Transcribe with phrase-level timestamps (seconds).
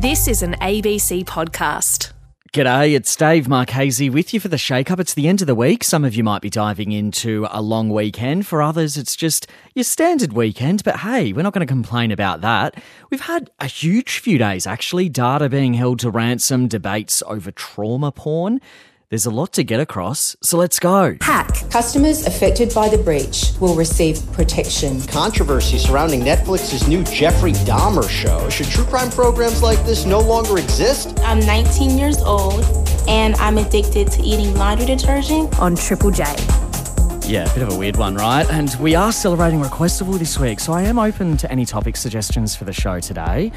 [0.00, 2.12] This is an ABC podcast.
[2.52, 5.00] G'day, it's Dave Marchese with you for the Shake Up.
[5.00, 5.82] It's the end of the week.
[5.82, 8.46] Some of you might be diving into a long weekend.
[8.46, 10.84] For others, it's just your standard weekend.
[10.84, 12.80] But hey, we're not going to complain about that.
[13.10, 15.08] We've had a huge few days, actually.
[15.08, 18.60] Data being held to ransom, debates over trauma porn.
[19.10, 21.16] There's a lot to get across, so let's go.
[21.22, 21.70] Hack.
[21.70, 25.00] Customers affected by the breach will receive protection.
[25.06, 28.50] Controversy surrounding Netflix's new Jeffrey Dahmer show.
[28.50, 31.18] Should true crime programs like this no longer exist?
[31.20, 32.62] I'm 19 years old
[33.08, 35.58] and I'm addicted to eating laundry detergent.
[35.58, 36.24] On Triple J.
[37.28, 38.48] Yeah, a bit of a weird one, right?
[38.50, 42.56] And we are celebrating Requestival this week, so I am open to any topic suggestions
[42.56, 43.52] for the show today.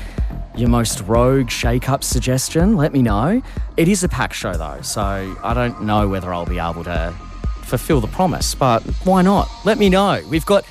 [0.58, 3.42] Your most rogue shake up suggestion, let me know.
[3.78, 5.02] It is a pack show though, so
[5.42, 7.14] I don't know whether I'll be able to
[7.64, 9.50] fulfill the promise, but why not?
[9.64, 10.22] Let me know.
[10.30, 10.66] We've got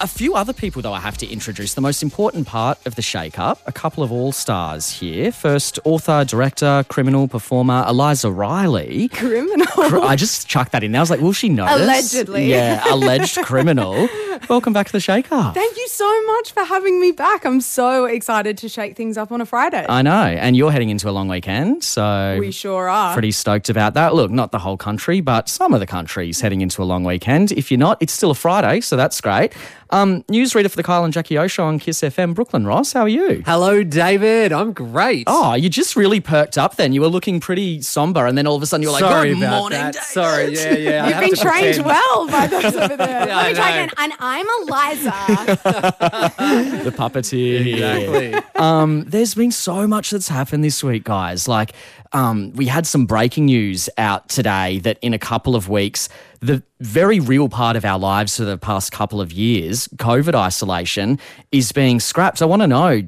[0.00, 1.74] a few other people, though, I have to introduce.
[1.74, 5.32] The most important part of the shake up, a couple of all stars here.
[5.32, 9.08] First, author, director, criminal performer, Eliza Reilly.
[9.08, 9.66] Criminal.
[10.04, 11.00] I just chucked that in there.
[11.00, 11.80] I was like, will she notice?
[11.80, 12.50] Allegedly.
[12.50, 14.08] Yeah, alleged criminal.
[14.48, 15.54] Welcome back to the shake up.
[15.54, 17.44] Thank you so much for having me back.
[17.44, 19.84] I'm so excited to shake things up on a Friday.
[19.88, 20.12] I know.
[20.12, 22.36] And you're heading into a long weekend, so.
[22.38, 23.12] we sure are.
[23.12, 24.14] Pretty stoked about that.
[24.14, 27.52] Look, not the whole country, but some of the countries heading into a long weekend.
[27.52, 29.52] If you're not, it's still a Friday, so that's great.
[29.90, 32.34] Um, newsreader for the Kyle and Jackie O show on Kiss FM.
[32.34, 33.42] Brooklyn Ross, how are you?
[33.46, 34.52] Hello, David.
[34.52, 35.24] I'm great.
[35.28, 36.92] Oh, you just really perked up then.
[36.92, 39.38] You were looking pretty somber, and then all of a sudden you're like, Sorry Good
[39.38, 39.92] about morning, that.
[39.94, 41.04] David." Sorry, yeah, yeah.
[41.06, 41.86] You've have been to trained pretend.
[41.86, 43.06] well by those over there.
[43.26, 43.82] Yeah, I Let me try know.
[43.84, 43.90] again.
[43.98, 45.12] And I'm Eliza.
[46.86, 47.74] The puppeteer.
[47.74, 48.34] Exactly.
[48.56, 51.46] Um, there's been so much that's happened this week, guys.
[51.46, 51.72] Like,
[52.12, 56.08] um, we had some breaking news out today that in a couple of weeks,
[56.40, 61.18] the very real part of our lives for the past couple of years, COVID isolation,
[61.52, 62.42] is being scrapped.
[62.42, 63.02] I want to know,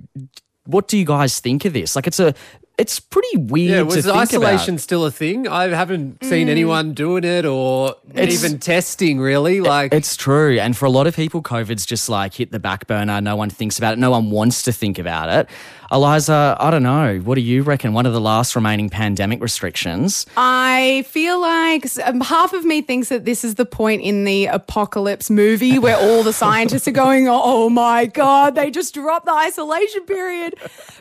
[0.66, 1.96] what do you guys think of this?
[1.96, 2.34] Like, it's a,
[2.78, 4.80] it's pretty weird Yeah, to was think isolation about.
[4.80, 5.48] still a thing?
[5.48, 6.50] I haven't seen mm.
[6.50, 9.60] anyone doing it or It's- even testing really.
[9.60, 10.58] Like, It's true.
[10.60, 13.20] And for a lot of people, COVID's just like hit the back burner.
[13.20, 13.98] No one thinks about it.
[13.98, 15.48] No one wants to think about it.
[15.90, 17.18] Eliza, I don't know.
[17.24, 17.94] What do you reckon?
[17.94, 20.26] One of the last remaining pandemic restrictions.
[20.36, 24.46] I feel like um, half of me thinks that this is the point in the
[24.46, 29.32] apocalypse movie where all the scientists are going, oh my God, they just dropped the
[29.32, 30.56] isolation period.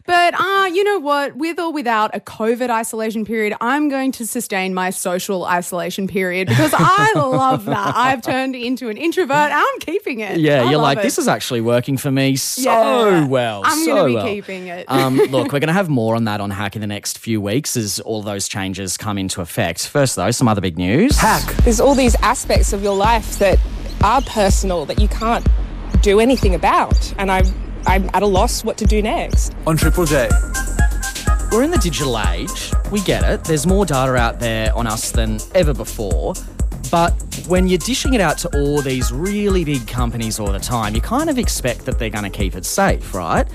[0.06, 1.36] But uh, you know what?
[1.36, 6.48] With or without a COVID isolation period, I'm going to sustain my social isolation period
[6.48, 7.94] because I love that.
[7.94, 9.52] I've turned into an introvert.
[9.52, 10.40] I'm keeping it.
[10.40, 11.02] Yeah, I you're like, it.
[11.02, 13.26] this is actually working for me so Yeah.
[13.28, 13.64] well.
[13.66, 14.26] I'm so going to be well.
[14.26, 14.77] keeping it.
[14.88, 17.42] Um, look, we're going to have more on that on Hack in the next few
[17.42, 19.88] weeks as all those changes come into effect.
[19.88, 21.18] First, though, some other big news.
[21.18, 21.44] Hack.
[21.64, 23.60] There's all these aspects of your life that
[24.04, 25.48] are personal that you can't
[26.02, 27.14] do anything about.
[27.18, 27.46] And I'm,
[27.86, 29.54] I'm at a loss what to do next.
[29.66, 30.30] on Triple J.
[31.52, 32.72] We're in the digital age.
[32.92, 33.46] We get it.
[33.46, 36.34] There's more data out there on us than ever before.
[36.92, 37.12] But
[37.48, 41.02] when you're dishing it out to all these really big companies all the time, you
[41.02, 43.48] kind of expect that they're going to keep it safe, right?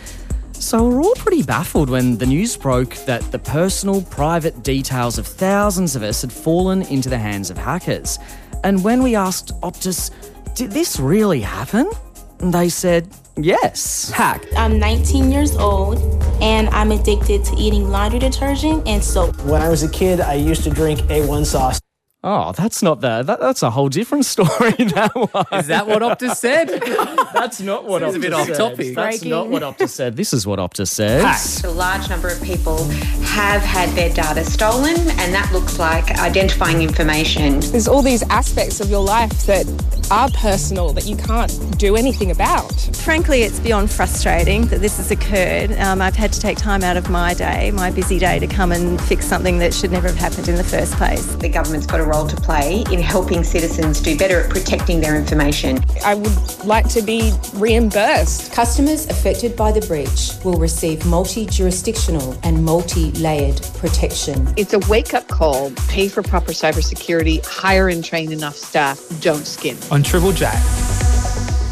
[0.62, 5.26] So we're all pretty baffled when the news broke that the personal, private details of
[5.26, 8.20] thousands of us had fallen into the hands of hackers.
[8.62, 10.12] And when we asked Optus,
[10.54, 11.90] did this really happen?
[12.38, 14.12] They said, yes.
[14.12, 14.44] hack.
[14.56, 15.98] I'm 19 years old
[16.40, 19.36] and I'm addicted to eating laundry detergent and soap.
[19.42, 21.80] When I was a kid, I used to drink A1 sauce.
[22.24, 23.22] Oh, that's not the.
[23.24, 24.72] That, that's a whole different story.
[24.92, 25.46] That one.
[25.58, 26.68] Is that what Optus said?
[27.32, 28.56] That's not what Seems Optus a bit off said.
[28.56, 28.94] topic.
[28.94, 29.30] That's Breaking.
[29.30, 30.16] not what Optus said.
[30.16, 31.64] This is what Optus says.
[31.64, 32.84] A large number of people
[33.24, 37.60] have had their data stolen, and that looks like identifying information.
[37.60, 39.66] There's all these aspects of your life that
[40.10, 41.50] are personal that you can't
[41.82, 42.70] do anything about.
[42.94, 45.72] Frankly, it's beyond frustrating that this has occurred.
[45.80, 48.70] Um, I've had to take time out of my day, my busy day, to come
[48.70, 51.26] and fix something that should never have happened in the first place.
[51.34, 55.16] The government's got a role to play in helping citizens do better at protecting their
[55.16, 55.80] information.
[56.04, 58.52] I would like to be reimbursed.
[58.52, 64.54] Customers affected by the breach will receive multi jurisdictional and multi layered protection.
[64.56, 65.72] It's a wake up call.
[65.88, 69.76] Pay for proper cybersecurity, hire and train enough staff, don't skim.
[69.90, 70.46] On Triple J.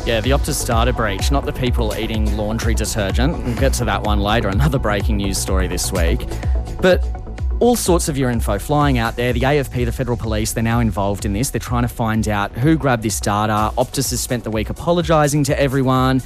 [0.07, 3.37] Yeah, the Optus data breach, not the people eating laundry detergent.
[3.45, 4.49] We'll get to that one later.
[4.49, 6.27] Another breaking news story this week.
[6.81, 7.05] But
[7.61, 9.35] all sorts of your info flying out there.
[9.35, 11.51] The AFP, the federal police, they're now involved in this.
[11.51, 13.73] They're trying to find out who grabbed this data.
[13.77, 16.23] Optus has spent the week apologising to everyone.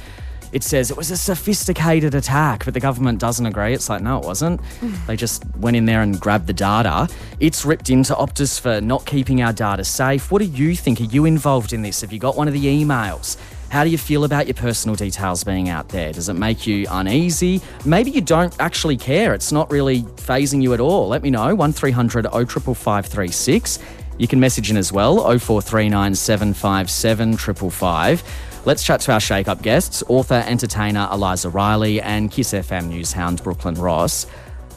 [0.53, 3.73] It says it was a sophisticated attack, but the government doesn't agree.
[3.73, 4.61] It's like, no, it wasn't.
[5.07, 7.09] They just went in there and grabbed the data.
[7.41, 10.31] It's ripped into Optus for not keeping our data safe.
[10.31, 11.01] What do you think?
[11.01, 12.01] Are you involved in this?
[12.01, 13.37] Have you got one of the emails?
[13.75, 16.13] How do you feel about your personal details being out there?
[16.13, 17.59] Does it make you uneasy?
[17.83, 19.33] Maybe you don't actually care.
[19.33, 21.09] It's not really phasing you at all.
[21.09, 21.53] Let me know.
[21.53, 23.79] 1300 055536.
[24.17, 28.23] You can message in as well, 0439 757 555.
[28.63, 33.11] Let's chat to our Shake Up guests, author, entertainer Eliza Reilly and Kiss FM news
[33.11, 34.25] hound Brooklyn Ross.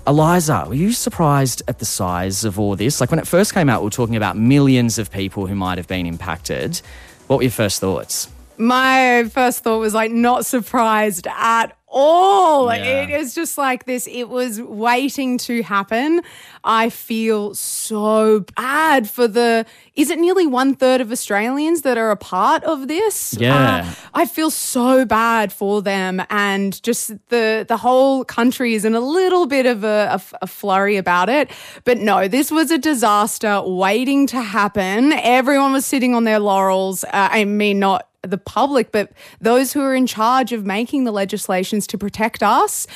[0.08, 3.00] Eliza, were you surprised at the size of all this?
[3.00, 5.78] Like when it first came out, we were talking about millions of people who might
[5.78, 6.80] have been impacted.
[7.28, 8.28] What were your first thoughts?
[8.58, 12.74] My first thought was like not surprised at all.
[12.74, 13.02] Yeah.
[13.02, 14.06] It is just like this.
[14.06, 16.22] It was waiting to happen.
[16.64, 19.64] I feel so bad for the.
[19.94, 23.34] Is it nearly one third of Australians that are a part of this?
[23.38, 23.86] Yeah.
[23.86, 28.94] Uh, I feel so bad for them, and just the the whole country is in
[28.94, 31.50] a little bit of a, a, a flurry about it.
[31.84, 35.12] But no, this was a disaster waiting to happen.
[35.12, 37.04] Everyone was sitting on their laurels.
[37.04, 41.12] Uh, I mean, not the public, but those who are in charge of making the
[41.12, 42.86] legislations to protect us.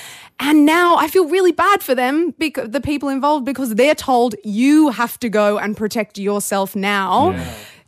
[0.41, 4.35] And now I feel really bad for them, because the people involved, because they're told
[4.45, 7.39] you have to go and protect yourself now.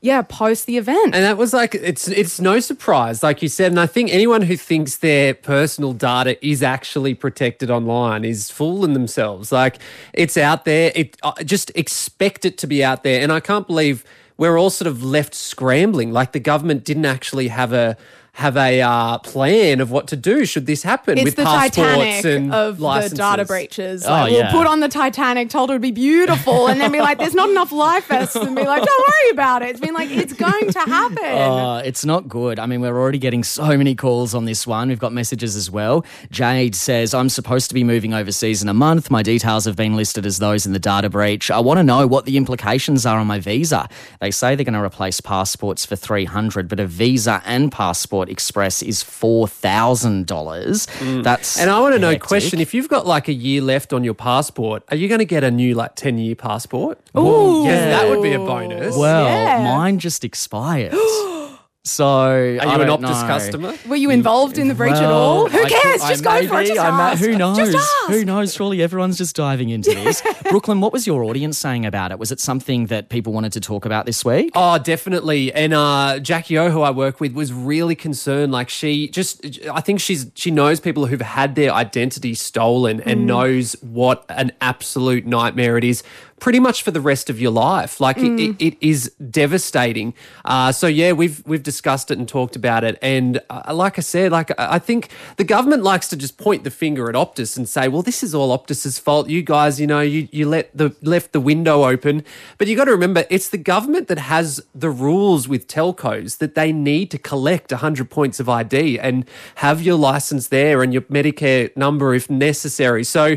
[0.01, 1.15] Yeah, post the event.
[1.15, 3.73] And that was like it's it's no surprise, like you said.
[3.73, 8.93] And I think anyone who thinks their personal data is actually protected online is fooling
[8.93, 9.51] themselves.
[9.51, 9.79] Like
[10.13, 10.93] it's out there.
[10.95, 13.23] It uh, just expect it to be out there.
[13.23, 14.05] And I can't believe
[14.37, 16.13] we're all sort of left scrambling.
[16.13, 17.97] Like the government didn't actually have a
[18.35, 21.77] have a uh, plan of what to do should this happen It's with the passports
[21.77, 23.11] Titanic and of licenses.
[23.13, 24.05] the data breaches.
[24.05, 24.51] Oh, Like, we'll yeah.
[24.51, 27.49] put on the Titanic, told it would be beautiful, and then be like, "There's not
[27.49, 30.71] enough life vests," and be like, "Don't worry about it." It's been like, "It's going
[30.73, 32.59] to happen." Uh, it's not good.
[32.59, 34.89] I mean, we're already getting so many calls on this one.
[34.89, 36.05] We've got messages as well.
[36.33, 39.11] Jade says, I'm supposed to be moving overseas in a month.
[39.13, 41.51] My details have been listed as those in the data breach.
[41.53, 43.89] I want to know what the implications are on my visa.
[44.21, 48.83] They say they're going to replace passports for 300 but a Visa and Passport Express
[48.83, 51.23] is $4,000.
[51.23, 51.61] That's Mm.
[51.63, 52.23] And I want to know, hectic.
[52.29, 55.25] question: If you've got like a year left on your passport, are you going to
[55.25, 56.99] get a new like ten year passport?
[57.15, 58.97] Oh, yes, that would be a bonus.
[58.97, 59.63] Well, Yeah.
[59.65, 60.95] mine just expired.
[61.87, 63.27] so, are you I an don't Optus know.
[63.29, 63.75] customer?
[63.87, 65.51] Were you involved in the breach at all?
[65.51, 65.83] Who I cares?
[65.83, 66.51] could- I just go for it.
[66.51, 67.21] maybe, Just I ask.
[67.23, 67.59] Who knows?
[67.59, 68.11] Just ask.
[68.11, 68.55] Who knows?
[68.55, 70.23] Surely everyone's just diving into this.
[70.49, 72.19] Brooklyn, what was your audience saying about it?
[72.19, 74.51] Was it something that people wanted to talk about this week?
[74.55, 75.53] Oh, definitely.
[75.53, 78.51] And uh, Jackie O, who I work with, was really concerned.
[78.51, 83.27] Like she just, I think she's she knows people who've had their identity stolen and
[83.27, 86.03] knows what an absolute nightmare it is.
[86.41, 90.15] Pretty much for the rest of your life, like it, it, it is devastating.
[90.45, 94.03] Uh, so yeah, we've we've discussed it and talked about it, and uh, like I
[94.03, 97.57] said, like I I think the government likes to just point the finger at Optus
[97.57, 99.29] and say, "Well, this is all Optus's fault.
[99.29, 102.25] You guys, you know, you you let the left the window open."
[102.59, 106.55] But you got to remember, it's the government that has the rules with telcos that
[106.55, 109.25] they need to collect 100 points of ID and
[109.57, 113.05] have your license there and your Medicare number if necessary.
[113.05, 113.37] So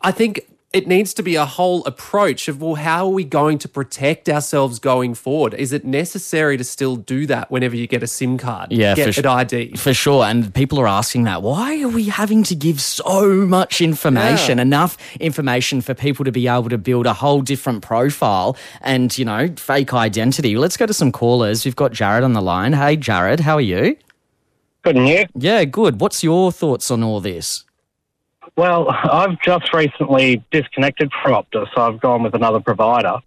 [0.00, 0.40] I think
[0.78, 4.28] it needs to be a whole approach of well how are we going to protect
[4.28, 8.38] ourselves going forward is it necessary to still do that whenever you get a sim
[8.38, 10.24] card Yeah, get for an id For sure.
[10.24, 11.42] And people are asking that.
[11.42, 14.58] Why are we having to give so much information?
[14.58, 14.62] Yeah.
[14.62, 19.24] Enough information for people to be able to build a whole different profile and, you
[19.24, 20.56] know, fake identity.
[20.56, 21.64] Let's go to some callers.
[21.64, 22.72] We've got Jared on the line.
[22.72, 23.96] Hey, Jared, how are you?
[24.82, 25.26] Good, and you?
[25.34, 26.00] Yeah, good.
[26.00, 27.64] What's your thoughts on all this?
[28.58, 33.18] Well, I've just recently disconnected from Optus, so I've gone with another provider.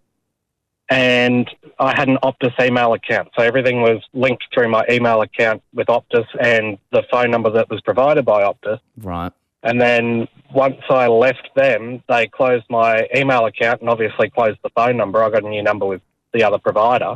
[0.90, 5.64] And I had an Optus email account, so everything was linked through my email account
[5.74, 8.80] with Optus and the phone number that was provided by Optus.
[8.98, 9.32] Right.
[9.64, 14.70] And then once I left them, they closed my email account and obviously closed the
[14.72, 15.24] phone number.
[15.24, 16.02] I got a new number with
[16.34, 17.16] the other provider.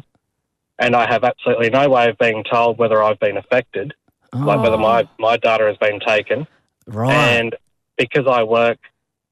[0.80, 3.94] And I have absolutely no way of being told whether I've been affected,
[4.32, 4.80] like whether oh.
[4.80, 6.48] my, my data has been taken.
[6.88, 7.12] Right.
[7.14, 7.56] And
[7.98, 8.80] because I work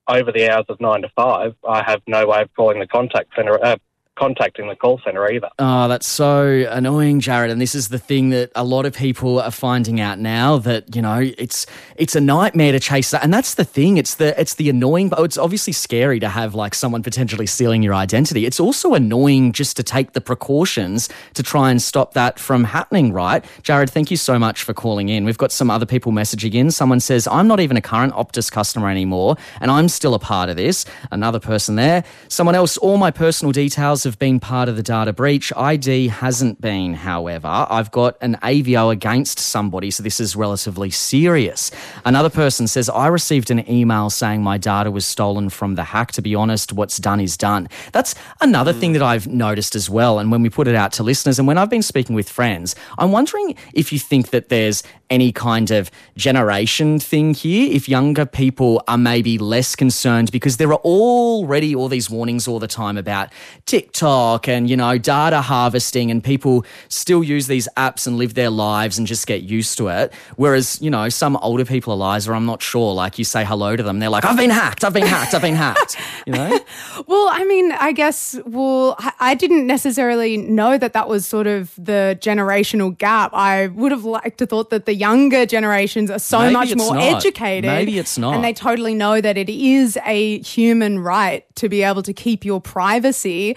[0.07, 3.35] over the hours of nine to five, I have no way of calling the contact
[3.35, 3.77] center, uh,
[4.15, 5.49] contacting the call center either.
[5.59, 7.49] Oh, that's so annoying, Jared.
[7.49, 10.95] And this is the thing that a lot of people are finding out now that,
[10.95, 11.65] you know, it's
[11.95, 13.23] it's a nightmare to chase that.
[13.23, 13.97] And that's the thing.
[13.97, 17.81] It's the it's the annoying but it's obviously scary to have like someone potentially stealing
[17.81, 18.45] your identity.
[18.45, 23.11] It's also annoying just to take the precautions to try and stop that from happening,
[23.13, 23.43] right?
[23.63, 25.25] Jared, thank you so much for calling in.
[25.25, 26.71] We've got some other people messaging in.
[26.71, 30.49] Someone says, I'm not even a current Optus customer anymore, and I'm still a part
[30.49, 30.85] of this.
[31.11, 32.03] Another person there.
[32.27, 35.53] Someone else, all my personal details details have been part of the data breach.
[35.55, 37.47] ID hasn't been, however.
[37.47, 41.71] I've got an AVO against somebody, so this is relatively serious.
[42.05, 46.11] Another person says, I received an email saying my data was stolen from the hack.
[46.13, 47.69] To be honest, what's done is done.
[47.93, 50.19] That's another thing that I've noticed as well.
[50.19, 52.75] And when we put it out to listeners, and when I've been speaking with friends,
[52.97, 54.83] I'm wondering if you think that there's
[55.13, 60.71] any kind of generation thing here, if younger people are maybe less concerned because there
[60.73, 63.29] are already all these warnings all the time about
[63.67, 68.49] TikTok and, you know, data harvesting, and people still use these apps and live their
[68.49, 70.11] lives and just get used to it.
[70.35, 73.45] Whereas, you know, some older people, are lies or I'm not sure, like you say
[73.45, 76.33] hello to them, they're like, I've been hacked, I've been hacked, I've been hacked, you
[76.33, 76.59] know?
[77.07, 81.73] Well, I mean, I guess, well, I- didn't necessarily know that that was sort of
[81.77, 83.31] the generational gap.
[83.33, 86.95] I would have liked to thought that the younger generations are so Maybe much more
[86.95, 87.03] not.
[87.17, 87.69] educated.
[87.69, 88.35] Maybe it's not.
[88.35, 92.45] And they totally know that it is a human right to be able to keep
[92.45, 93.55] your privacy.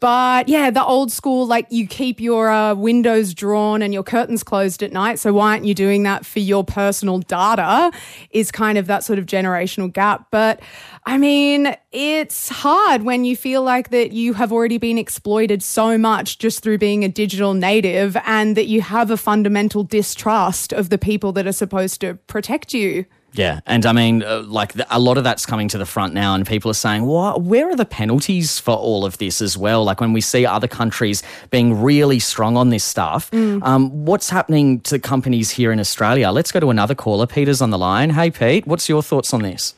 [0.00, 4.42] But yeah, the old school, like you keep your uh, windows drawn and your curtains
[4.42, 5.18] closed at night.
[5.18, 7.90] So why aren't you doing that for your personal data?
[8.30, 10.26] Is kind of that sort of generational gap.
[10.30, 10.60] But
[11.06, 15.96] I mean, it's hard when you feel like that you have already been exploited so
[15.98, 20.90] much just through being a digital native and that you have a fundamental distrust of
[20.90, 23.06] the people that are supposed to protect you.
[23.32, 26.14] Yeah, and I mean, uh, like the, a lot of that's coming to the front
[26.14, 27.42] now, and people are saying, "What?
[27.42, 30.66] Where are the penalties for all of this as well?" Like when we see other
[30.66, 36.30] countries being really strong on this stuff, um, what's happening to companies here in Australia?
[36.30, 37.26] Let's go to another caller.
[37.26, 38.10] Peter's on the line.
[38.10, 39.74] Hey, Pete, what's your thoughts on this?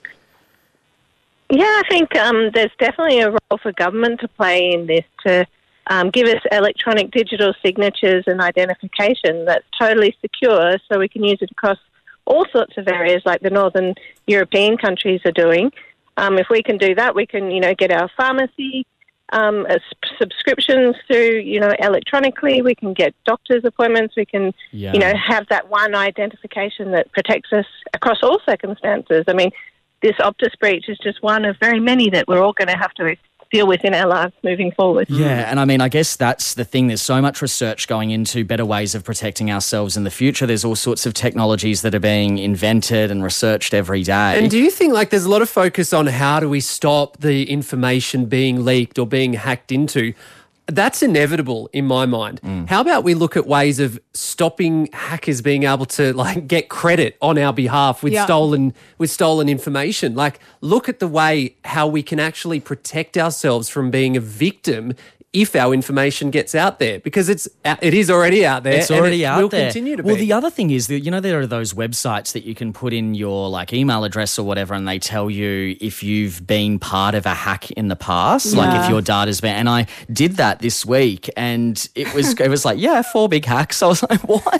[1.50, 5.46] Yeah, I think um, there's definitely a role for government to play in this to
[5.88, 11.38] um, give us electronic digital signatures and identification that's totally secure so we can use
[11.40, 11.78] it across
[12.24, 13.94] all sorts of areas like the northern
[14.28, 15.72] European countries are doing.
[16.16, 18.86] Um, if we can do that, we can, you know, get our pharmacy
[19.32, 19.80] um, as
[20.18, 22.62] subscriptions through, you know, electronically.
[22.62, 24.14] We can get doctor's appointments.
[24.16, 24.92] We can, Yeah.
[24.92, 29.24] you know, have that one identification that protects us across all circumstances.
[29.26, 29.50] I mean,
[30.02, 32.92] this Optus breach is just one of very many that we're all going to have
[32.94, 33.16] to
[33.50, 35.08] deal with in our lives moving forward.
[35.10, 36.86] Yeah, and I mean, I guess that's the thing.
[36.86, 40.46] There's so much research going into better ways of protecting ourselves in the future.
[40.46, 44.38] There's all sorts of technologies that are being invented and researched every day.
[44.38, 47.18] And do you think like there's a lot of focus on how do we stop
[47.18, 50.14] the information being leaked or being hacked into?
[50.74, 52.40] That's inevitable in my mind.
[52.42, 52.68] Mm.
[52.68, 57.16] How about we look at ways of stopping hackers being able to like get credit
[57.20, 58.24] on our behalf with Yeah.
[58.24, 60.14] stolen with stolen information?
[60.14, 64.94] Like look at the way how we can actually protect ourselves from being a victim
[65.32, 68.74] if our information gets out there because it's uh, it is already out there.
[68.74, 69.66] It's already it out will there.
[69.66, 70.22] continue to well, be.
[70.22, 72.92] the other thing is that you know there are those websites that you can put
[72.92, 77.14] in your like email address or whatever, and they tell you if you've been part
[77.14, 79.54] of a hack in the past, like if your data's been.
[79.54, 83.44] And I did that this week, and it was it was like yeah, four big
[83.44, 83.84] hacks.
[83.84, 84.42] I was like, what?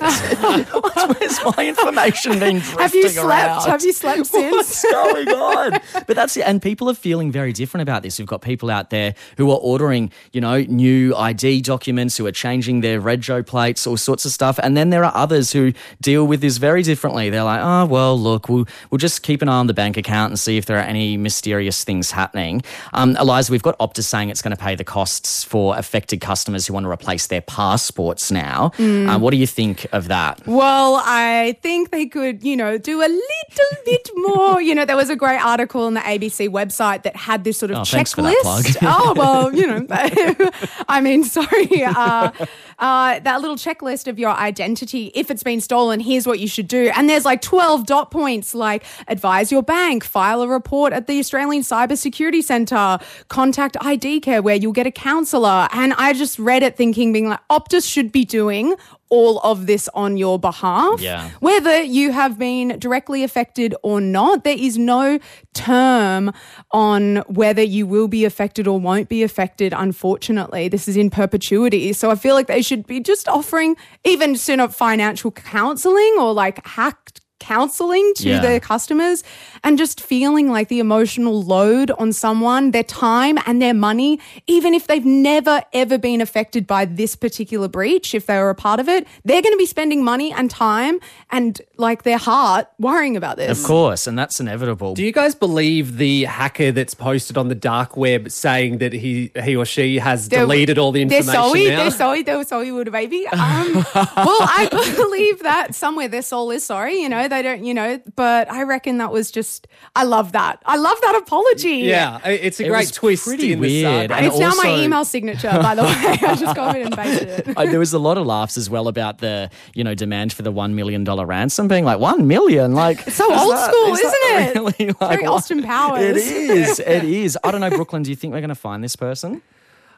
[1.19, 3.27] Where's my information being drifting Have you slept?
[3.27, 3.71] around?
[3.71, 4.53] Have you slept since?
[4.53, 5.81] What's going on?
[6.07, 6.43] But that's it.
[6.43, 8.21] And people are feeling very different about this.
[8.21, 12.33] We've got people out there who are ordering, you know, new ID documents, who are
[12.33, 14.59] changing their rego plates, all sorts of stuff.
[14.63, 17.31] And then there are others who deal with this very differently.
[17.31, 20.31] They're like, oh, well, look, we'll, we'll just keep an eye on the bank account
[20.33, 22.63] and see if there are any mysterious things happening.
[22.93, 26.67] Um, Eliza, we've got Optus saying it's going to pay the costs for affected customers
[26.67, 28.73] who want to replace their passports now.
[28.77, 29.09] Mm.
[29.15, 30.45] Uh, what do you think of that?
[30.47, 34.61] Well, I think they could, you know, do a little bit more.
[34.61, 37.71] You know, there was a great article on the ABC website that had this sort
[37.71, 37.91] of Oh, checklist.
[37.91, 38.65] thanks for that plug.
[38.83, 39.81] oh, well, you know,
[40.89, 41.85] I mean, sorry.
[41.85, 42.33] Uh,
[42.81, 46.67] uh, that little checklist of your identity, if it's been stolen, here's what you should
[46.69, 46.91] do.
[46.97, 51.19] And there's like 12 dot points like advise your bank, file a report at the
[51.19, 55.69] Australian Cybersecurity Centre, contact ID Care where you'll get a counsellor.
[55.73, 58.75] And I just read it thinking, being like, Optus should be doing
[59.11, 61.01] all of this on your behalf.
[61.01, 61.31] Yeah.
[61.41, 65.19] Whether you have been directly affected or not, there is no
[65.53, 66.33] term
[66.71, 70.69] on whether you will be affected or won't be affected, unfortunately.
[70.69, 71.93] This is in perpetuity.
[71.93, 76.65] So I feel like they should be just offering even of financial counseling or like
[76.65, 78.41] hacked counseling to Yeah.
[78.41, 79.25] their customers
[79.65, 84.75] and just feeling like the emotional load on someone, their time and their money, even
[84.75, 88.79] if they've never ever been affected by this particular breach, if they were a part
[88.79, 93.17] of it, they're going to be spending money and time and like their heart worrying
[93.17, 93.59] about this.
[93.61, 94.95] Of course, and that's inevitable.
[94.95, 99.33] Do you guys believe the hacker that's posted on the dark web saying that he
[99.43, 101.27] he or she has They're- deleted all the information?
[101.27, 101.83] they're information sorry, now?
[101.83, 103.27] They're sorry, they're sorry, with a baby.
[103.29, 107.01] Um, well, I believe that somewhere their soul is sorry.
[107.01, 110.61] You know, they don't, you know, but I reckon that was just, I love that.
[110.67, 111.77] I love that apology.
[111.89, 113.25] Yeah, it's a It great was twist.
[113.25, 114.15] pretty in weird, saga.
[114.17, 115.89] and It's now my email signature, by the way.
[115.97, 117.57] I just copied and pasted it.
[117.71, 120.53] There was a lot of laughs as well about the, you know, demand for the
[120.53, 123.95] one million dollar ransom being like one million, like It's so is old that- school,
[123.95, 124.55] is isn't it?
[124.57, 126.03] Really like, Very Austin Powers.
[126.03, 126.79] It is.
[126.91, 127.39] It is.
[127.45, 128.03] I don't know, Brooklyn.
[128.03, 129.41] Do you think we're going to find this person?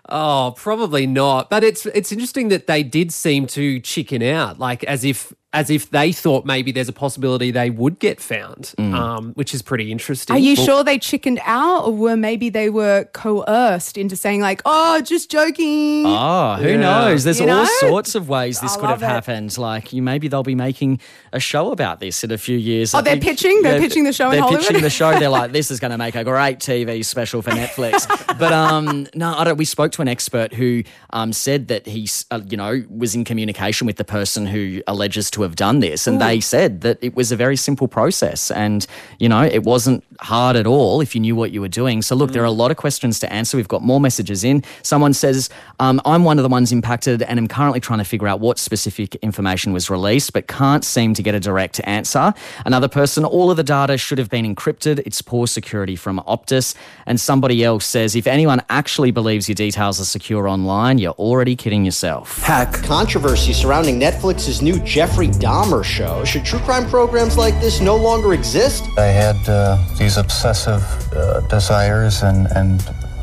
[0.09, 1.49] Oh, probably not.
[1.49, 5.69] But it's it's interesting that they did seem to chicken out, like as if as
[5.69, 9.93] if they thought maybe there's a possibility they would get found, um, which is pretty
[9.93, 10.35] interesting.
[10.35, 14.63] Are you sure they chickened out or were maybe they were coerced into saying like,
[14.65, 16.05] oh, just joking?
[16.07, 16.77] Oh, who Yeah.
[16.77, 17.25] knows?
[17.25, 17.69] There's You all know?
[17.81, 19.07] sorts of ways this I could have it.
[19.07, 19.57] happened.
[19.59, 21.01] Like, you maybe they'll be making
[21.33, 22.95] a show about this in a few years.
[22.95, 23.63] Oh, I they're pitching?
[23.63, 24.65] They're pitching the show They're Hollywood?
[24.67, 25.19] pitching the show.
[25.19, 28.07] They're like, this is going to make a great TV special for Netflix.
[28.39, 29.57] but um, no, I don't.
[29.59, 33.25] We spoke to an expert who um, said that he, uh, you know, was in
[33.25, 36.27] communication with the person who alleges to have done this, and hmm.
[36.27, 38.87] they said that it was a very simple process, and
[39.19, 42.03] you know, it wasn't hard at all if you knew what you were doing.
[42.03, 43.57] So look, there are a lot of questions to answer.
[43.57, 44.65] We've got more messages in.
[44.83, 45.51] Someone says,
[45.81, 48.59] um, "I'm one of the ones impacted, and am currently trying to figure out what
[48.59, 53.51] specific information was released, but can't seem to get a direct answer." Another person, all
[53.51, 55.03] of the data should have been encrypted.
[55.05, 56.75] It's poor security from Optus.
[57.07, 61.57] And somebody else says, if anyone actually believes your details are secure online, you're already
[61.57, 62.43] kidding yourself.
[62.43, 62.73] Hack.
[62.85, 66.25] Controversy surrounding Netflix's new Jeffrey Dahmer show.
[66.25, 68.85] Should true crime programs like this no longer exist?
[68.99, 70.83] I had uh, these obsessive
[71.15, 72.83] uh, desires and, and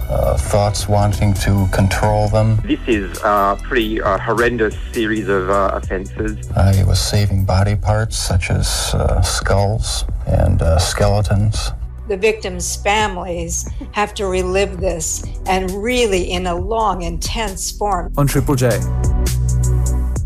[0.10, 2.58] uh, thoughts wanting to control them.
[2.66, 6.50] This is a pretty uh, horrendous series of uh, offences.
[6.52, 11.72] I was saving body parts such as uh, skulls and uh, skeletons.
[12.08, 18.12] the victims' families have to relive this and really in a long, intense form.
[18.18, 18.70] On Triple J.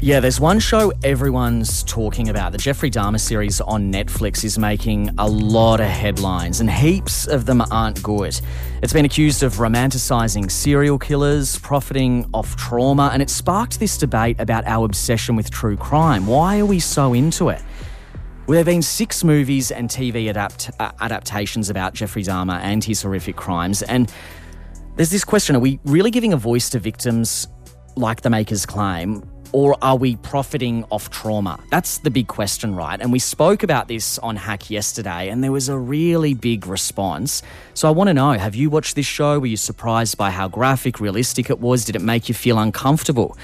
[0.04, 2.52] Yeah, there's one show everyone's talking about.
[2.52, 7.46] The Jeffrey Dahmer series on Netflix is making a lot of headlines, and heaps of
[7.46, 8.38] them aren't good.
[8.82, 14.42] It's been accused of romanticizing serial killers, profiting off trauma, and it sparked this debate
[14.42, 16.28] about our obsession with true crime.
[16.28, 17.62] Why are we so into it?
[18.46, 22.84] Well, there have been six movies and TV adapt- uh, adaptations about Jeffrey Dahmer and
[22.84, 23.84] his horrific crimes.
[23.84, 24.12] And
[24.98, 27.48] there's this question are we really giving a voice to victims
[27.96, 29.24] like the makers claim?
[29.54, 31.60] Or are we profiting off trauma?
[31.70, 33.00] That's the big question, right?
[33.00, 37.44] And we spoke about this on Hack yesterday, and there was a really big response.
[37.76, 39.40] So I want to know have you watched this show?
[39.40, 41.86] Were you surprised by how graphic, realistic it was?
[41.86, 43.38] Did it make you feel uncomfortable?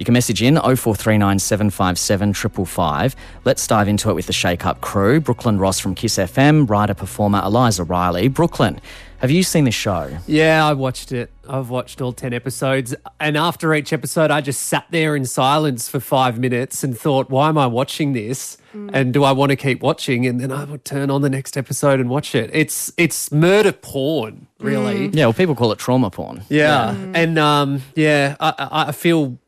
[0.00, 3.14] You can message in 0439 757 555.
[3.44, 5.20] Let's dive into it with the Shake Up crew.
[5.20, 8.26] Brooklyn Ross from Kiss FM, writer performer Eliza Reilly.
[8.26, 8.80] Brooklyn,
[9.24, 10.18] have you seen the show?
[10.26, 11.30] Yeah, I watched it.
[11.48, 12.94] I've watched all 10 episodes.
[13.18, 17.30] And after each episode, I just sat there in silence for five minutes and thought,
[17.30, 18.58] why am I watching this?
[18.74, 20.26] And do I want to keep watching?
[20.26, 22.50] And then I would turn on the next episode and watch it.
[22.52, 25.06] It's it's murder porn, really.
[25.12, 26.42] Yeah, well, people call it trauma porn.
[26.48, 26.90] Yeah.
[27.14, 29.38] And um, yeah, I, I I feel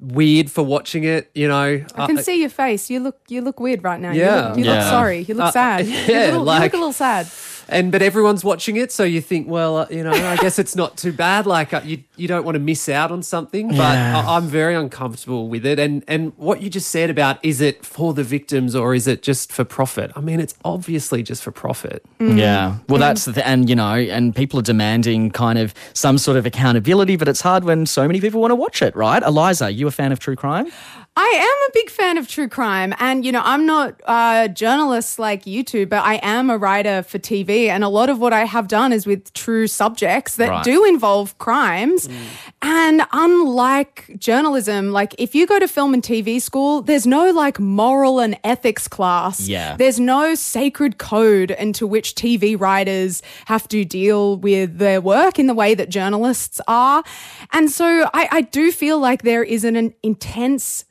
[0.00, 1.82] weird for watching it, you know.
[1.94, 2.90] I can see your face.
[2.90, 4.10] You look you look weird right now.
[4.12, 4.48] You Yeah.
[4.48, 4.90] look, you look Yeah.
[4.90, 5.18] sorry.
[5.20, 5.86] You look Uh, sad.
[5.86, 7.26] yeah, you, look, a little- you look a little sad.
[7.68, 10.76] And but everyone's watching it, so you think, well, uh, you know, I guess it's
[10.76, 11.46] not too bad.
[11.46, 13.68] Like uh, you, you don't want to miss out on something.
[13.68, 14.22] But Yeah.
[14.26, 15.78] I, I'm very uncomfortable with it.
[15.78, 19.22] And and what you just said about is it for the victims or is it
[19.22, 20.10] just for profit?
[20.16, 22.04] I mean, it's obviously just for profit.
[22.20, 22.76] Yeah.
[22.88, 26.36] Well, that's the th- and you know, and people are demanding kind of some sort
[26.36, 29.22] of accountability, but it's hard when so many people want to watch it, right?
[29.22, 30.70] Eliza, you a fan of true crime?
[31.16, 32.92] I am a big fan of true crime.
[32.98, 37.04] And, you know, I'm not a journalist like you two, but I am a writer
[37.04, 37.68] for TV.
[37.68, 40.64] And a lot of what I have done is with true subjects that Right.
[40.64, 42.08] do involve crimes.
[42.08, 42.16] Mm.
[42.62, 47.60] And unlike journalism, like if you go to film and TV school, there's no like
[47.60, 49.46] moral and ethics class.
[49.48, 49.76] Yeah.
[49.76, 55.46] There's no sacred code into which TV writers have to deal with their work in
[55.46, 57.04] the way that journalists are.
[57.52, 60.84] And so I, I do feel like there is an, an intense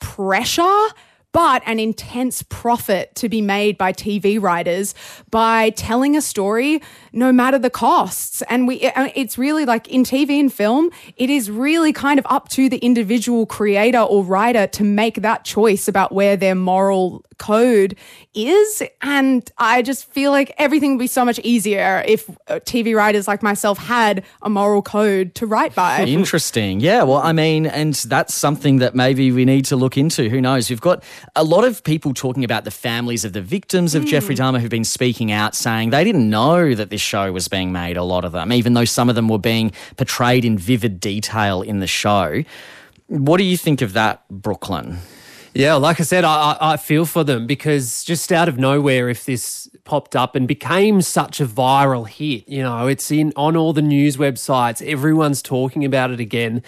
[0.00, 0.86] pressure
[1.32, 4.94] but an intense profit to be made by TV writers
[5.30, 6.80] by telling a story
[7.12, 8.42] no matter the costs.
[8.42, 12.26] And we uh, it's really like in TV and film, it is really kind of
[12.28, 17.24] up to the individual creator or writer to make that choice about where their moral
[17.38, 17.96] code
[18.34, 22.94] is and I just feel like everything would be so much easier if uh, TV
[22.94, 26.04] writers like myself had a moral code to write by.
[26.04, 26.80] Interesting.
[26.80, 27.04] Yeah.
[27.04, 30.28] Well, I mean, and that's something that maybe we need to look into.
[30.28, 30.68] Who knows?
[30.68, 31.02] We've got
[31.36, 34.70] a lot of people talking about the families of the victims of Jeffrey Dahmer who've
[34.70, 38.24] been speaking out saying they didn't know that this show was being made, a lot
[38.24, 41.86] of them, even though some of them were being portrayed in vivid detail in the
[41.86, 42.44] show.
[43.06, 44.98] What do you think of that, Brooklyn?
[45.54, 49.08] Yeah, like I said, I, I I feel for them because just out of nowhere,
[49.08, 53.56] if this popped up and became such a viral hit, you know, it's in on
[53.56, 56.62] all the news websites, everyone's talking about it again.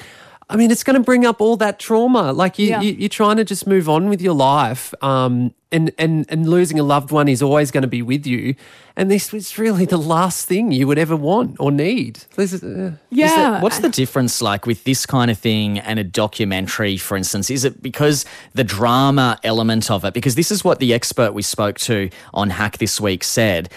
[0.50, 2.32] I mean, it's going to bring up all that trauma.
[2.32, 2.80] Like you, Yeah.
[2.80, 6.78] you you're trying to just move on with your life, um, and and and losing
[6.78, 8.54] a loved one is always going to be with you.
[8.96, 12.24] And this is really the last thing you would ever want or need.
[12.36, 15.98] This is, uh, Is it- what's the difference like with this kind of thing and
[15.98, 17.50] a documentary, for instance?
[17.50, 20.12] Is it because the drama element of it?
[20.12, 23.70] Because this is what the expert we spoke to on Hack this week said.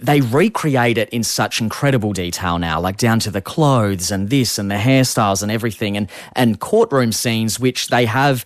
[0.00, 4.58] They recreate it in such incredible detail now, like down to the clothes and this
[4.58, 8.44] and the hairstyles and everything, and and courtroom scenes, which they have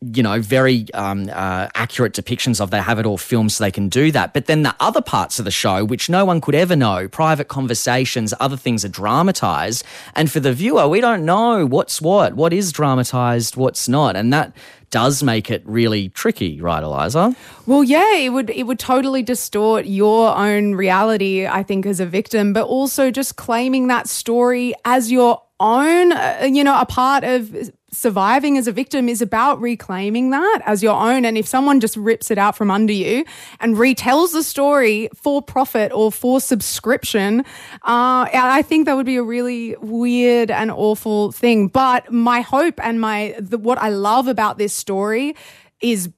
[0.00, 2.70] you know, very um, uh, accurate depictions of.
[2.70, 4.34] They have it all filmed so they can do that.
[4.34, 7.46] But then the other parts of the show, which no one could ever know, private
[7.46, 9.84] conversations, other things are dramatized.
[10.16, 14.16] And for the viewer, we don't know what's what, what is dramatized, what's not.
[14.16, 14.52] And that
[14.90, 17.34] does make it really tricky, right, Eliza?
[17.66, 22.06] Well, yeah, it would it would totally distort your own reality, I think, as a
[22.06, 26.12] victim, but also just claiming that story as your own.
[26.12, 30.82] uh, You know, a part of surviving as a victim is about reclaiming that as
[30.82, 31.24] your own.
[31.24, 33.24] And if someone just rips it out from under you
[33.60, 39.16] and retells the story for profit or for subscription, uh, I think that would be
[39.16, 41.68] a really weird and awful thing.
[41.68, 45.34] But my hope and my the, what I love about this story
[45.80, 46.10] is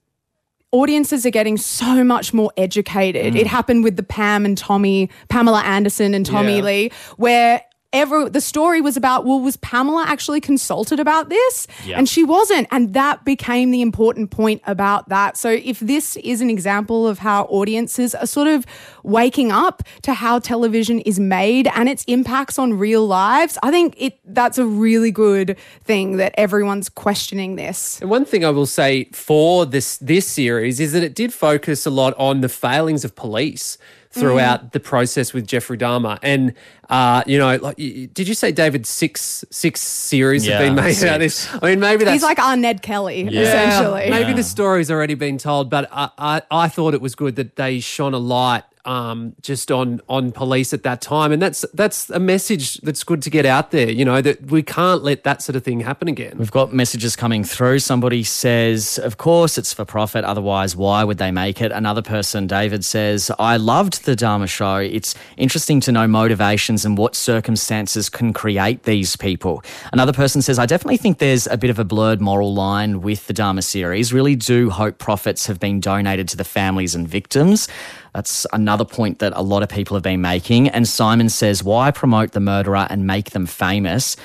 [0.72, 3.34] audiences are getting so much more educated.
[3.34, 6.62] It happened with the Pam and Tommy, Pamela Anderson and Tommy Yeah.
[6.64, 11.66] Lee, where every the story was about well was Pamela actually consulted about this?
[11.84, 11.98] Yeah.
[11.98, 12.68] and she wasn't.
[12.70, 15.36] And that became the important point about that.
[15.36, 18.66] So if this is an example of how audiences are sort of
[19.02, 23.94] waking up to how television is made and its impacts on real lives i think
[23.96, 28.00] it that's a really good thing that everyone's questioning this.
[28.00, 31.86] And one thing I will say for this this series is that it did focus
[31.86, 33.78] a lot on the failings of police
[34.12, 36.18] throughout the process with Jeffrey Dahmer.
[36.22, 36.54] And
[36.88, 40.94] uh, you know, like, did you say David six six series Yeah, have been made
[40.94, 41.12] six.
[41.12, 41.48] of this?
[41.62, 45.14] I mean, maybe that's he's like our ned kelly Yeah, essentially Maybe the story's already
[45.14, 48.64] been told, but I, I, I thought it was good that they shone a light
[48.90, 53.22] um, just on on police at that time, and that's that's a message that's good
[53.22, 53.88] to get out there.
[53.88, 56.36] You know that we can't let that sort of thing happen again.
[56.36, 57.78] We've got messages coming through.
[57.78, 60.24] Somebody says, Of course, it's for profit.
[60.24, 61.70] Otherwise, why would they make it?
[61.70, 64.76] Another person, David, says, I loved the Dahmer show.
[64.76, 69.62] It's interesting to know motivations and what circumstances can create these people.
[69.92, 73.28] Another person says, I definitely think there's a bit of a blurred moral line with
[73.28, 74.12] the Dahmer series.
[74.12, 77.68] Really do hope profits have been donated to the families and victims.
[78.14, 80.68] That's another point that a lot of people have been making.
[80.68, 84.16] And Simon says, Why promote the murderer and make them famous?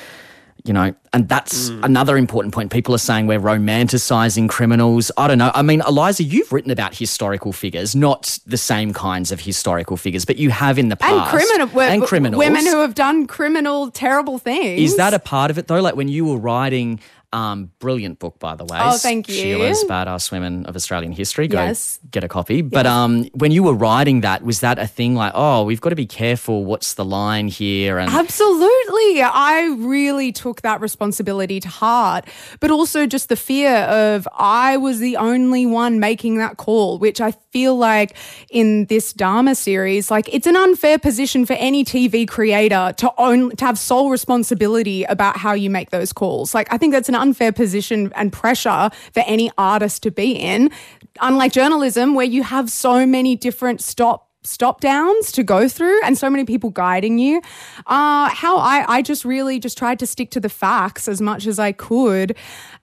[0.66, 1.84] you know, and that's mm.
[1.84, 2.72] another important point.
[2.72, 5.12] People are saying we're romanticizing criminals.
[5.16, 5.52] I don't know.
[5.54, 10.26] I mean, Eliza, you've written about historical figures, not the same kinds of historical figures,
[10.26, 11.14] but you have in the past.
[11.14, 11.36] and past.
[11.36, 12.40] criminal and criminals.
[12.40, 15.82] women who have done criminal terrible things Is that a part of it though?
[15.82, 17.00] Like when you were writing,
[17.36, 18.80] um, brilliant book by the way.
[18.82, 19.36] Oh, thank you.
[19.36, 21.48] Sheila's Badass Women of Australian History.
[21.48, 22.00] Go Yes.
[22.10, 22.62] get a copy.
[22.62, 25.90] But um, when you were writing that, was that a thing like, oh, we've got
[25.90, 26.64] to be careful.
[26.66, 27.98] What's the line here?
[28.00, 29.22] And Absolutely.
[29.22, 32.26] I really took that responsibility to heart,
[32.60, 37.20] but also just the fear of I was the only one making that call, which
[37.20, 38.18] I feel like
[38.50, 43.56] in this Dahmer series, like it's an unfair position for any TV creator to own,
[43.56, 46.54] to have sole responsibility about how you make those calls.
[46.54, 50.70] Like I think that's an unfair position and pressure for any artist to be in.
[51.22, 56.18] Unlike journalism, where you have so many different stop stop downs to go through and
[56.18, 57.42] so many people guiding you
[57.88, 61.48] uh how i i just really just tried to stick to the facts as much
[61.48, 62.38] as i could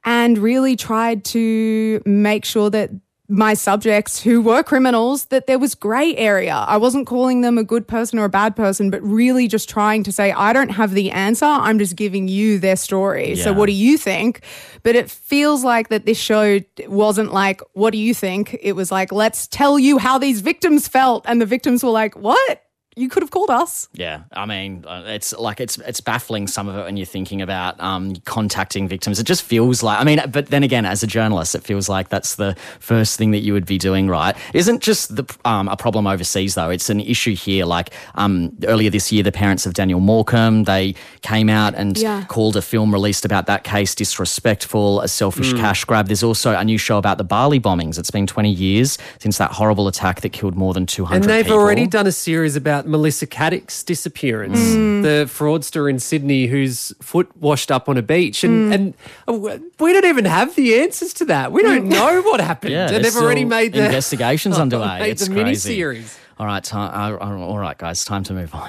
[0.05, 2.91] and really tried to make sure that
[3.33, 6.55] my subjects who were criminals that there was gray area.
[6.55, 10.03] I wasn't calling them a good person or a bad person but really just trying
[10.05, 11.47] to say i don't have the answer.
[11.47, 13.37] I'm just giving you their story.
[13.37, 14.43] So what do you think?
[14.83, 18.59] But it feels like that this show wasn't like what do you think?
[18.61, 21.25] It was like let's tell you how these victims felt.
[21.27, 22.63] And the victims were like what
[22.97, 26.69] you could have called us Yeah, I mean, uh, it's like it's it's baffling some
[26.69, 29.19] of it when you're thinking about um, contacting victims.
[29.19, 32.09] It just feels like, I mean, but then again, as a journalist, it feels like
[32.11, 34.37] that's the first thing that you would be doing, right?
[34.53, 37.65] It isn't just the um, a problem overseas though; it's an issue here.
[37.65, 42.25] Like um, earlier this year, the parents of Daniel Morcombe they came out and Yeah.
[42.29, 45.59] called a film released about that case disrespectful, a selfish Mm.
[45.59, 46.07] cash grab.
[46.09, 47.99] There's also a new show about the Bali bombings.
[47.99, 51.45] It's been 20 years since that horrible attack that killed more than 200 And they've
[51.45, 51.59] people.
[51.59, 55.03] already done a series about about Melissa Caddick's disappearance, Mm.
[55.03, 58.75] the fraudster in Sydney whose foot washed up on a beach, and Mm.
[58.75, 58.95] and
[59.29, 61.53] uh, we don't even have the answers to that.
[61.53, 62.73] We don't know what happened.
[62.73, 64.99] Yeah, and they've already made the investigations underway.
[65.01, 65.45] made It's the crazy.
[65.45, 66.19] mini-series.
[66.39, 68.69] All right, time, uh, uh, all right, guys, time to move on.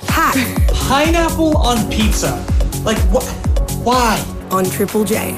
[0.88, 2.32] Pineapple on pizza.
[2.84, 3.23] Like what?
[3.84, 4.23] Why?
[4.52, 5.36] On Triple J.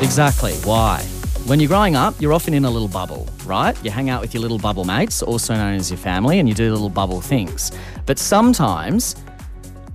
[0.00, 0.52] Exactly.
[0.64, 1.04] Why?
[1.48, 3.74] When you're growing up, you're often in a little bubble, right?
[3.82, 6.54] You hang out with your little bubble mates, also known as your family, and you
[6.54, 7.72] do little bubble things.
[8.04, 9.16] But sometimes,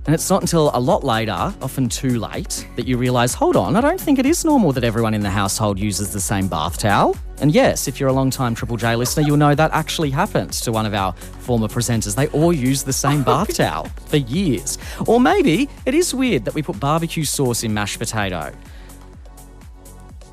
[0.04, 3.76] and it's not until a lot later, often too late, that you realise, hold on,
[3.76, 6.76] I don't think it is normal that everyone in the household uses the same bath
[6.76, 7.16] towel.
[7.40, 10.54] And yes, if you're a long time Triple J listener, you'll know that actually happened
[10.54, 12.16] to one of our former presenters.
[12.16, 14.76] They all use the same bath towel for years.
[15.06, 18.52] Or maybe it is weird that we put barbecue sauce in mashed potato.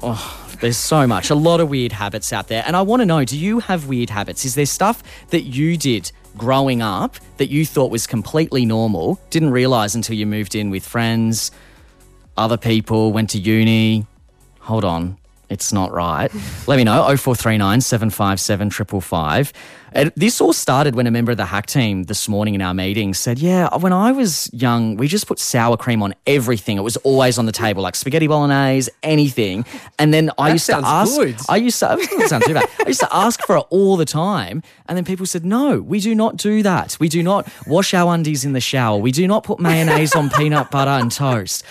[0.02, 2.64] Oh, there's so much, a lot of weird habits out there.
[2.66, 4.46] And I want to know do you have weird habits?
[4.46, 9.50] Is there stuff that you did growing up that you thought was completely normal, didn't
[9.50, 11.52] realize until you moved in with friends,
[12.38, 14.06] other people, went to uni?
[14.60, 15.18] Hold on.
[15.52, 16.32] It's not right.
[16.68, 17.04] Let me know.
[17.04, 19.54] 0439 757 555.
[19.94, 22.74] And This all started when a member of the hack team this morning in our
[22.74, 26.78] meeting said, Yeah, when I was young, we just put sour cream on everything.
[26.78, 29.66] It was always on the table, like spaghetti bolognese, anything.
[30.00, 31.36] And then I That used to ask, good.
[31.50, 32.70] I used to, it too bad.
[32.80, 34.64] I used to ask for it all the time.
[34.88, 36.96] And then people said, No, we do not do that.
[37.02, 38.98] We do not wash our undies in the shower.
[38.98, 41.66] We do not put mayonnaise on peanut butter and toast.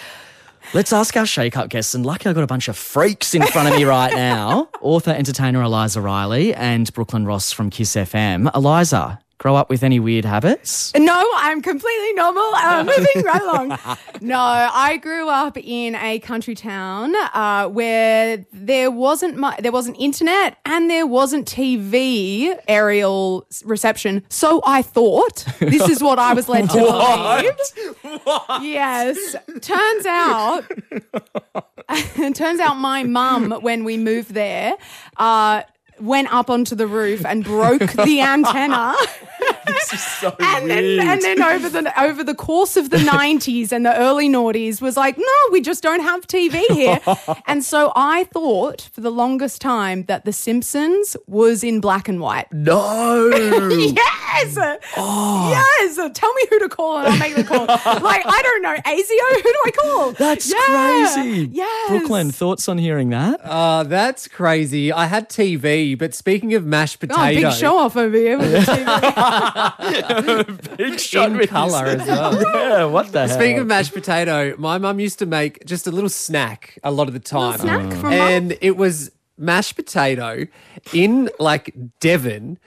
[0.72, 1.94] Let's ask our shake up guests.
[1.94, 4.68] And lucky I got a bunch of freaks in front of me right now.
[4.80, 8.54] Author, entertainer Eliza Reilly and Brooklyn Ross from Kiss FM.
[8.54, 10.92] Eliza, grow up with any weird habits?
[10.94, 12.42] No, I'm completely normal.
[12.54, 13.78] Uh, moving right along.
[14.20, 19.96] No, I grew up in a country town uh, where there wasn't mu- there wasn't
[19.98, 24.24] internet and there wasn't TV aerial s- reception.
[24.28, 26.76] So I thought this is what I was led to
[28.02, 28.20] believe.
[28.24, 28.62] What?
[28.62, 29.36] Yes.
[29.62, 30.64] Turns out,
[32.34, 34.74] turns out my mum, when we moved there,
[35.16, 35.62] uh,
[36.00, 38.94] went up onto the roof and broke the antenna.
[39.72, 43.72] This is so and then, and then over the over the course of the 90s
[43.72, 47.00] and the early noughties was like no we just don't have tv here
[47.46, 52.20] and so i thought for the longest time that the simpsons was in black and
[52.20, 53.28] white No.
[53.30, 54.56] yes
[54.96, 55.50] Oh.
[55.50, 58.74] yes tell me who to call and i'll make the call like i don't know
[58.74, 61.12] azio who do i call That's Yeah.
[61.14, 61.48] crazy.
[61.52, 63.40] yes Brooklyn, thoughts on hearing that?
[63.42, 64.92] Uh, that's crazy.
[64.92, 68.52] I had TV, but speaking of mashed Oh, potato, big show off over here with
[68.52, 68.84] the TV.
[70.76, 72.40] Big shot in with colour as well.
[72.54, 73.36] yeah, what the hell?
[73.36, 77.08] Speaking of mashed potato, my mum used to make just a little snack a lot
[77.08, 77.58] of the time.
[77.58, 80.46] snack from and it was mashed potato
[80.92, 82.58] in like Devon.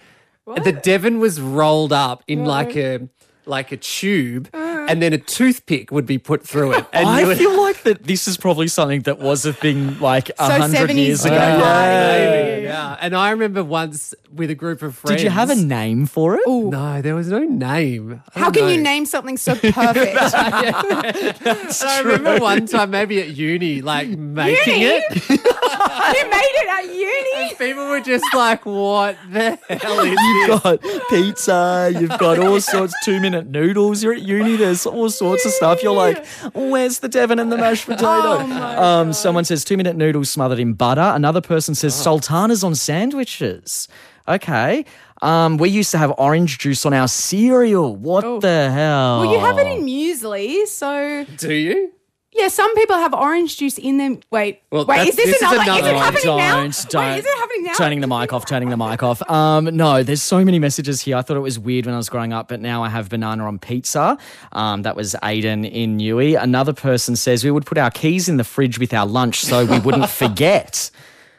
[0.46, 3.08] The Devon was rolled up in like a
[3.46, 4.86] like a tube, ah.
[4.88, 6.86] and then a toothpick would be put through it.
[6.94, 10.00] And you I would- feel like that this is probably something that was a thing
[10.00, 11.36] like a So hundred years ago.
[11.36, 11.42] ago.
[11.42, 12.58] Yeah.
[12.58, 12.98] Yeah.
[13.02, 15.18] And I remember once with a group of friends.
[15.22, 16.48] Did you have a name for it?
[16.48, 18.22] No, there was no name.
[18.34, 23.30] How don't can you name something so perfect And I remember one time, maybe at
[23.30, 24.96] uni, like making Uni?
[24.96, 25.73] it.
[26.16, 30.62] You made it at uni People were just like, "What the hell is You've this?"
[30.62, 34.04] got pizza, you've got all sorts two minute noodles.
[34.04, 35.82] You're at uni, there's all sorts of stuff.
[35.84, 38.40] You're like, where's the Devon and the mashed potato?
[38.40, 41.02] um, someone says two minute noodles smothered in butter.
[41.02, 43.88] Another person says sultanas on sandwiches.
[44.28, 44.86] Okay.
[45.22, 47.96] Um, we used to have orange juice on our cereal.
[47.96, 49.22] What the hell?
[49.22, 51.92] Well, you have it in muesli, so Do you?
[52.36, 52.48] Yeah.
[52.48, 54.22] Some people have orange juice in them.
[54.32, 55.08] Wait, Well, wait.
[55.08, 55.72] Is this, this is another?
[55.72, 56.04] Is, it one.
[56.04, 56.56] happening don't, now?
[56.62, 57.02] Don't.
[57.02, 57.74] Wait, is it happening now?
[57.74, 59.28] Turning the mic off, turning the mic off.
[59.30, 61.18] Um, no, there's so many messages here.
[61.18, 63.46] I thought it was weird when I was growing up, but now I have banana
[63.46, 64.18] on pizza.
[64.52, 66.42] Um, that was Aiden in Newey.
[66.42, 69.66] Another person says we would put our keys in the fridge with our lunch so
[69.66, 70.92] we wouldn't forget.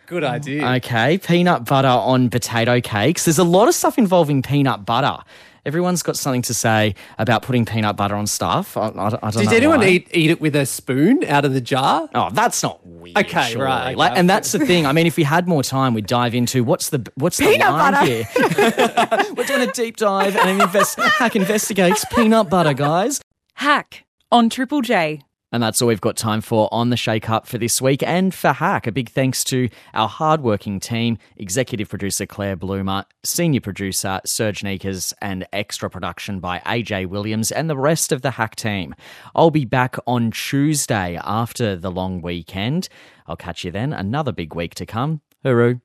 [0.06, 0.66] Good idea.
[0.76, 3.24] Okay, peanut butter on potato cakes.
[3.24, 5.22] There's a lot of stuff involving peanut butter.
[5.66, 8.76] Everyone's got something to say about putting peanut butter on stuff.
[8.76, 9.86] I, I, I don't Did know anyone why.
[9.88, 12.08] eat eat it with a spoon out of the jar?
[12.14, 13.16] Oh, that's not weird.
[13.18, 13.64] Okay, surely.
[13.64, 14.84] right, Like, and that's the thing.
[14.86, 17.92] I mean, if we had more time, we'd dive into what's the what's the line
[17.92, 18.04] butter.
[18.06, 18.24] here.
[19.36, 23.20] We're doing a deep dive and an invest, hack investigates peanut butter, guys.
[23.54, 25.22] Hack on Triple J.
[25.54, 28.02] And that's all we've got time for on the Shake Up for this week.
[28.02, 33.60] And for Hack, a big thanks to our hardworking team, executive producer Claire Bloomer, senior
[33.60, 38.56] producer Serge Neekers, and extra production by AJ Williams and the rest of the Hack
[38.56, 38.96] team.
[39.36, 42.88] I'll be back on Tuesday after the long weekend.
[43.28, 43.92] I'll catch you then.
[43.92, 45.20] Another big week to come.
[45.44, 45.83] Hooroo.